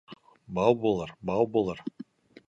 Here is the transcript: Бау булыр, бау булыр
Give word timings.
Бау 0.59 0.77
булыр, 0.85 1.13
бау 1.31 1.47
булыр 1.57 1.83